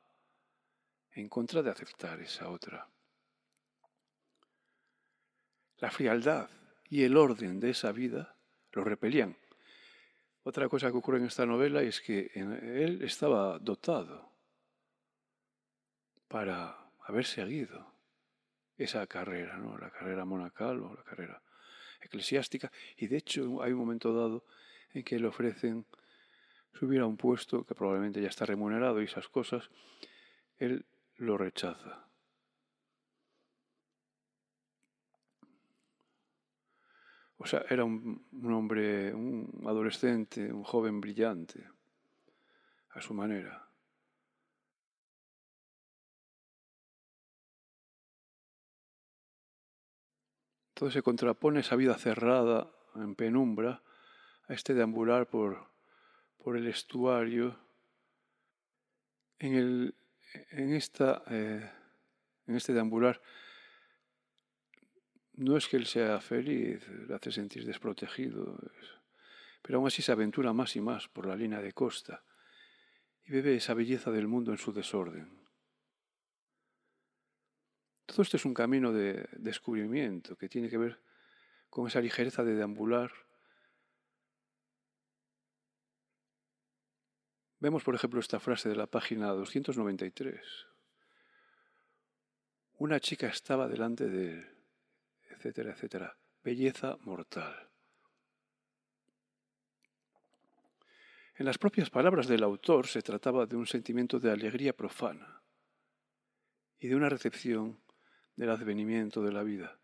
[1.12, 2.88] en contra de aceptar esa otra.
[5.78, 6.50] La frialdad
[6.90, 8.36] y el orden de esa vida
[8.72, 9.38] lo repelían.
[10.44, 14.32] Otra cosa que ocurre en esta novela es que él estaba dotado
[16.28, 17.94] para haber seguido
[18.78, 19.78] esa carrera, ¿no?
[19.78, 21.42] la carrera monacal o la carrera
[22.02, 24.46] eclesiástica, y de hecho hay un momento dado
[24.94, 25.86] en que le ofrecen
[26.74, 29.70] subir a un puesto que probablemente ya está remunerado y esas cosas,
[30.58, 30.86] él
[31.18, 32.10] lo rechaza.
[37.42, 38.22] O sea, era un,
[38.52, 41.66] hombre, un adolescente, un joven brillante,
[42.90, 43.70] a su manera.
[50.76, 53.84] Entonces se contrapone esa vida cerrada, en penumbra,
[54.50, 55.70] a este deambular por,
[56.38, 57.58] por el estuario.
[59.38, 59.96] En, el,
[60.52, 61.72] en, esta, eh,
[62.48, 63.22] en este deambular
[65.36, 68.60] no es que él sea feliz, le hace sentir desprotegido,
[69.62, 72.22] pero aún así se aventura más y más por la línea de costa
[73.24, 75.30] y bebe esa belleza del mundo en su desorden.
[78.06, 81.00] Todo esto es un camino de descubrimiento que tiene que ver
[81.70, 83.12] con esa ligereza de deambular.
[87.60, 90.40] Vemos, por ejemplo, esta frase de la página 293.
[92.78, 94.60] Una chica estaba delante de él
[95.40, 96.18] etcétera, etcétera.
[96.44, 97.70] Belleza mortal.
[101.36, 105.42] En las propias palabras del autor se trataba de un sentimiento de alegría profana
[106.78, 107.80] y de una recepción
[108.36, 109.80] del advenimiento de la vida.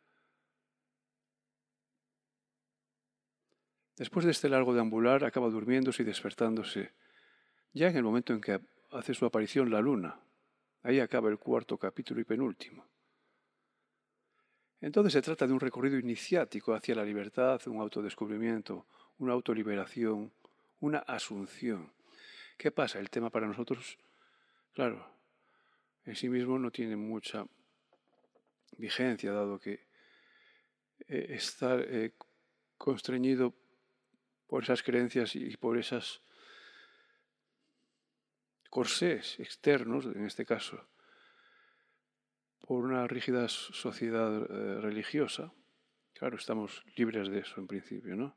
[3.95, 6.91] Después de este largo deambular acaba durmiéndose y despertándose,
[7.75, 8.59] ya en el momento en que
[8.91, 10.17] hace su aparición la luna.
[10.81, 12.85] Ahí acaba el cuarto capítulo y penúltimo.
[14.79, 18.85] Entonces se trata de un recorrido iniciático hacia la libertad, un autodescubrimiento,
[19.17, 20.31] una autoliberación,
[20.79, 21.91] una asunción.
[22.57, 22.99] ¿Qué pasa?
[22.99, 23.97] El tema para nosotros,
[24.73, 25.05] claro,
[26.05, 27.45] en sí mismo no tiene mucha
[28.77, 29.85] vigencia, dado que
[31.07, 32.13] eh, estar eh,
[32.77, 33.53] constreñido
[34.47, 36.21] por esas creencias y por esas
[38.75, 40.77] corsés externos, en este caso,
[42.59, 45.53] por una rígida sociedad eh, religiosa.
[46.11, 48.35] Claro, estamos libres de eso en principio, ¿no?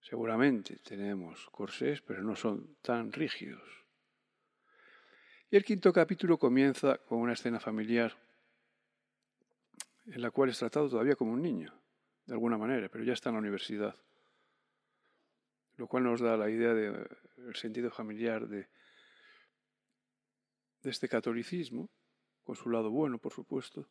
[0.00, 3.62] Seguramente tenemos corsés, pero no son tan rígidos.
[5.48, 8.18] Y el quinto capítulo comienza con una escena familiar
[10.06, 11.72] en la cual es tratado todavía como un niño,
[12.26, 13.94] de alguna manera, pero ya está en la universidad.
[15.80, 18.68] Lo cual nos da la idea del sentido familiar de,
[20.82, 21.88] de este catolicismo,
[22.44, 23.88] con su lado bueno, por supuesto.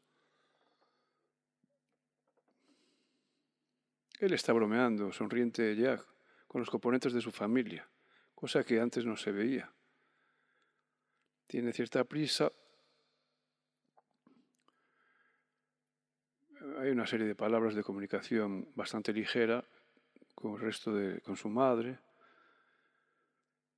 [4.20, 6.06] Él está bromeando, sonriente Jack,
[6.48, 7.90] con los componentes de su familia,
[8.36, 9.74] cosa que antes no se veía.
[11.48, 12.52] Tiene cierta prisa.
[16.78, 19.68] Hay una serie de palabras de comunicación bastante ligera
[20.40, 22.00] con el resto de, con su madre.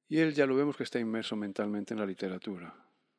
[0.08, 2.74] Y él ya lo vemos que está inmerso mentalmente en la literatura.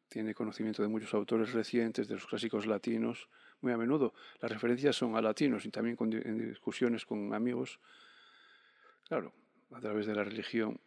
[0.08, 3.28] Tiene conocimiento de muchos autores recientes, de los clásicos latinos.
[3.60, 7.80] Muy a menudo las referencias son a latinos y también en discusiones con amigos.
[9.04, 9.32] Claro,
[9.72, 10.80] a través de la religión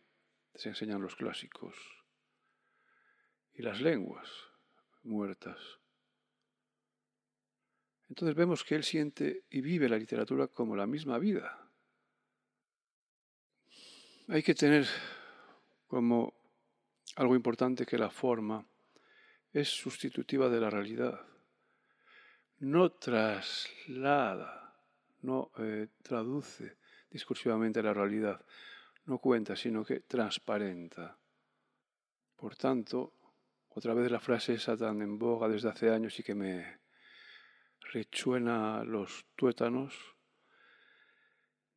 [0.54, 1.76] se enseñan los clásicos
[3.54, 4.30] y las lenguas
[5.04, 5.60] muertas.
[8.10, 11.65] Entonces vemos que él siente y vive la literatura como la misma vida.
[14.28, 14.88] Hay que tener
[15.86, 16.34] como
[17.16, 18.66] algo importante que la forma
[19.54, 21.22] es sustitutiva de la realidad.
[22.58, 24.76] No traslada,
[25.22, 26.78] no eh, traduce
[27.12, 28.44] discursivamente la realidad,
[29.06, 31.20] no cuenta, sino que transparenta.
[32.36, 33.14] Por tanto,
[33.70, 36.80] otra vez la frase esa tan en boga desde hace años y que me
[37.94, 39.94] rechuena los tuétanos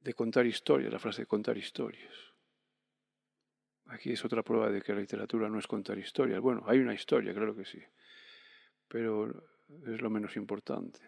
[0.01, 2.28] de contar historias, la frase de contar historias.
[3.89, 6.41] Aquí es otra prueba de que la literatura no es contar historias.
[6.41, 7.82] Bueno, hay una historia, claro que sí,
[8.86, 9.28] pero
[9.86, 11.01] es lo menos importante.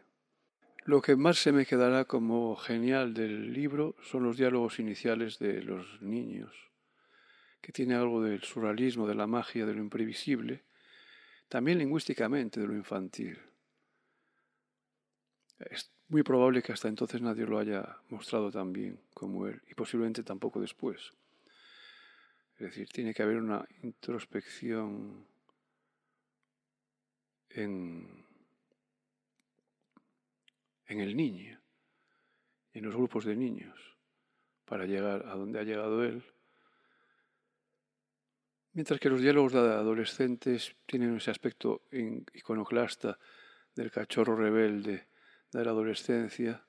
[0.85, 5.63] Lo que más se me quedará como genial del libro son los diálogos iniciales de
[5.63, 6.71] los niños,
[7.61, 10.65] que tiene algo del surrealismo, de la magia, de lo imprevisible,
[11.49, 13.39] también lingüísticamente de lo infantil.
[15.59, 19.75] Es muy probable que hasta entonces nadie lo haya mostrado tan bien como él, y
[19.75, 21.13] posiblemente tampoco después.
[22.61, 25.27] Es decir, tiene que haber una introspección
[27.49, 28.27] en,
[30.87, 31.59] el niño,
[32.75, 33.97] en los grupos de niños,
[34.67, 36.23] para llegar a donde ha llegado él.
[38.75, 41.85] Mientras que los diálogos de adolescentes tienen ese aspecto
[42.35, 43.19] iconoclasta
[43.75, 45.09] del cachorro rebelde
[45.51, 46.63] de la adolescencia,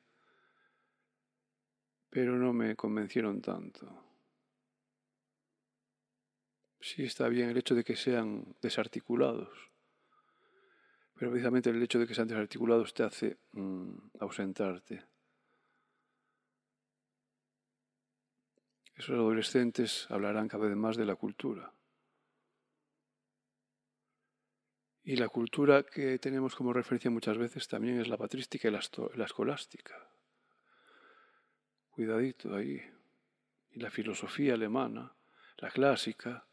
[2.09, 4.10] pero no me convencieron tanto.
[6.81, 9.71] Sí está bien el hecho de que sean desarticulados,
[11.13, 15.05] pero precisamente el hecho de que sean desarticulados te hace mm, ausentarte.
[18.95, 21.71] Esos adolescentes hablarán cada vez más de la cultura.
[25.03, 28.81] Y la cultura que tenemos como referencia muchas veces también es la patrística y la,
[29.15, 30.09] la escolástica.
[31.91, 32.81] Cuidadito ahí.
[33.71, 35.15] Y la filosofía alemana,
[35.57, 36.47] la clásica,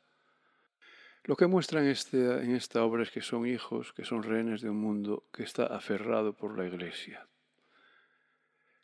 [1.29, 4.63] lo que muestra en, este, en esta obra es que son hijos, que son rehenes
[4.63, 7.29] de un mundo que está aferrado por la Iglesia.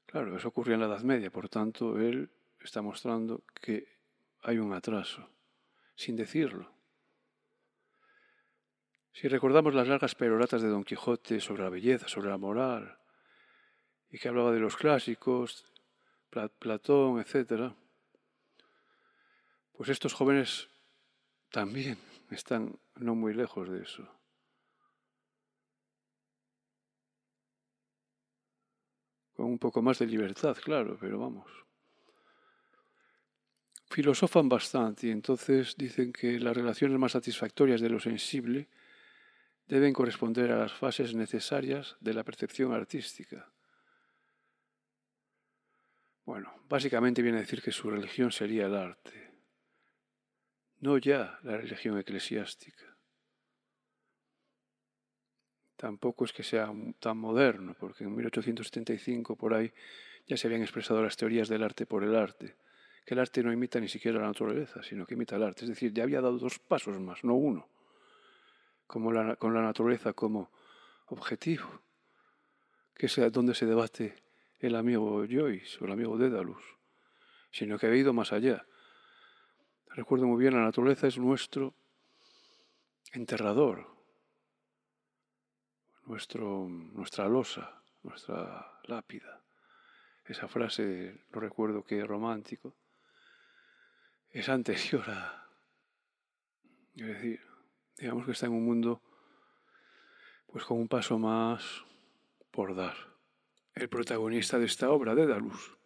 [0.05, 2.30] Claro, eso ocurrió en la Edad Media, por tanto, él
[2.61, 3.88] está mostrando que
[4.42, 5.26] hay un atraso,
[5.97, 6.70] sin decirlo.
[9.14, 12.99] Si recordamos las largas peroratas de Don Quijote sobre la belleza, sobre la moral,
[14.11, 15.64] y que hablaba de los clásicos,
[16.28, 17.72] Platón, etc.,
[19.72, 20.68] pues estos jóvenes
[21.51, 21.97] también
[22.31, 24.09] están no muy lejos de eso.
[29.35, 31.51] Con un poco más de libertad, claro, pero vamos.
[33.91, 38.68] Filosofan bastante y entonces dicen que las relaciones más satisfactorias de lo sensible
[39.66, 43.53] deben corresponder a las fases necesarias de la percepción artística.
[46.25, 49.34] Bueno, básicamente viene a decir que su religión sería el arte
[50.81, 52.97] no ya la religión eclesiástica.
[55.77, 59.72] Tampoco es que sea tan moderno, porque en 1875 por ahí
[60.27, 62.57] ya se habían expresado las teorías del arte por el arte,
[63.05, 65.64] que el arte no imita ni siquiera la naturaleza, sino que imita el arte.
[65.64, 67.68] Es decir, ya había dado dos pasos más, no uno,
[68.87, 70.51] como con la naturaleza como
[71.07, 71.83] objetivo.
[72.95, 74.14] que es donde se debate
[74.61, 76.62] el amigo Joyce o el amigo Dédalus,
[77.51, 78.64] sino que ha ido más allá.
[79.97, 81.72] Recuerdo muy bien, la naturaleza es nuestro
[83.12, 83.86] enterrador,
[86.07, 89.40] nuestro, nuestra losa, nuestra lápida.
[90.24, 92.74] Esa frase, no recuerdo qué romántico,
[94.30, 95.49] es anterior a...
[96.97, 97.40] Es decir,
[97.97, 99.01] digamos que está en un mundo
[100.49, 101.84] pues con un paso más
[102.51, 102.97] por dar.
[103.74, 105.76] El protagonista de esta obra, Dédalus,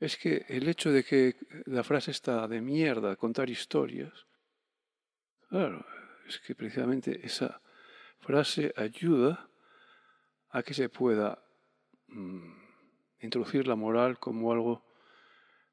[0.00, 1.36] es que el hecho de que
[1.66, 4.26] la frase está de mierda, contar historias,
[5.48, 5.86] claro,
[6.26, 7.60] es que precisamente esa
[8.20, 9.48] frase ayuda
[10.50, 11.42] a que se pueda
[12.08, 12.52] mm,
[13.20, 14.84] introducir la moral como algo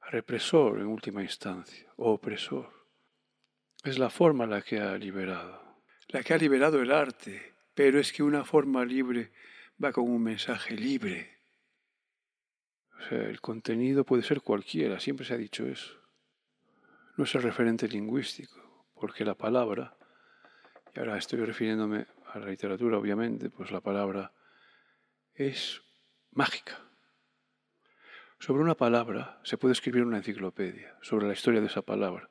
[0.09, 2.69] represor en última instancia, o opresor.
[3.83, 5.61] Es la forma la que ha liberado,
[6.09, 9.31] la que ha liberado el arte, pero es que una forma libre
[9.81, 11.36] va con un mensaje libre.
[13.11, 15.93] El contenido puede ser cualquiera, siempre se ha dicho eso.
[17.15, 19.97] No es el referente lingüístico, porque la palabra,
[20.93, 24.33] y ahora estoy refiriéndome a la literatura obviamente, pues la palabra
[25.33, 25.81] es
[26.31, 26.79] mágica.
[28.39, 32.29] Sobre una palabra se puede escribir una enciclopedia, sobre la historia de esa palabra.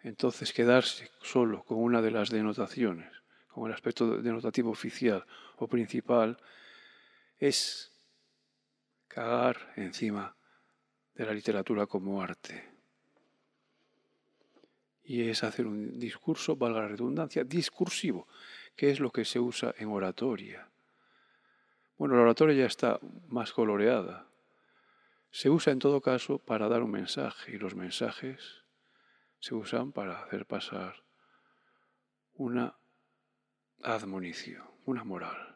[0.00, 3.10] Entonces quedarse solo con una de las denotaciones,
[3.48, 5.24] con el aspecto denotativo oficial
[5.56, 6.38] o principal,
[7.38, 7.95] es
[9.16, 10.36] cagar encima
[11.14, 12.68] de la literatura como arte.
[15.04, 18.28] Y es hacer un discurso, valga la redundancia, discursivo,
[18.76, 20.68] que es lo que se usa en oratoria.
[21.96, 24.26] Bueno, la oratoria ya está más coloreada,
[25.30, 28.64] se usa en todo caso para dar un mensaje y los mensajes
[29.40, 31.04] se usan para hacer pasar
[32.34, 32.76] una
[33.82, 35.55] admonición, una moral.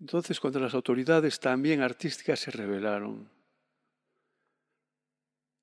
[0.00, 3.30] Entonces, contra las autoridades también artísticas se rebelaron.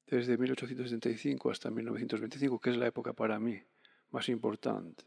[0.07, 3.61] Desde 1875 hasta 1925, que es la época para mí
[4.11, 5.03] más importante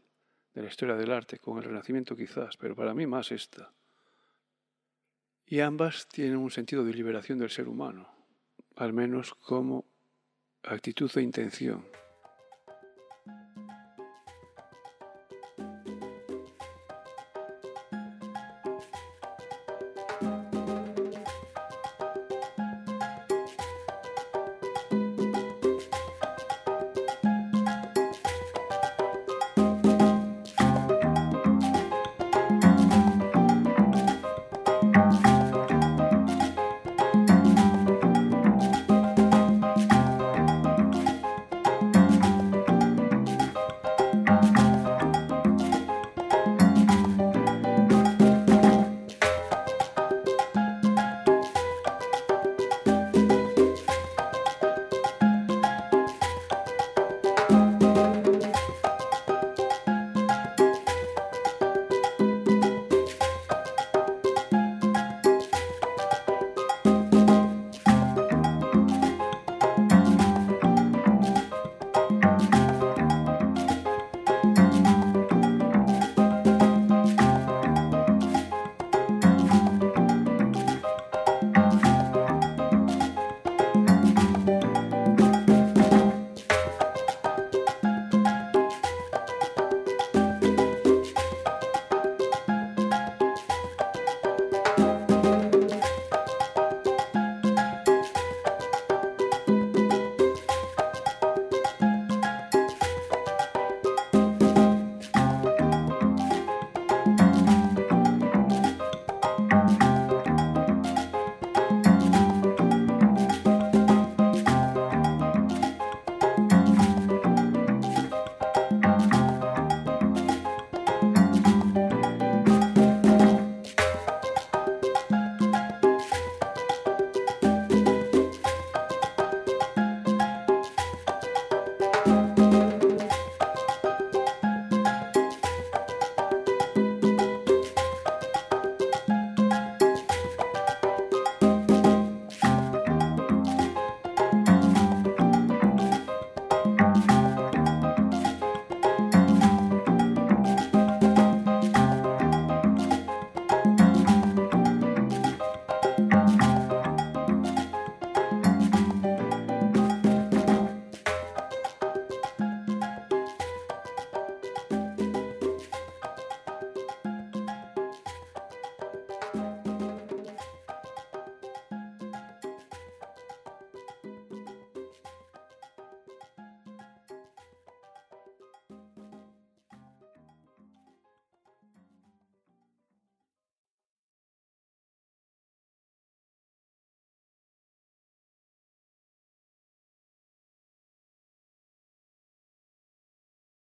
[0.53, 3.71] de la historia del arte, con el Renacimiento quizás, pero para mí más esta.
[5.45, 8.09] Y ambas tienen un sentido de liberación del ser humano,
[8.75, 9.85] al menos como
[10.63, 11.85] actitud e intención.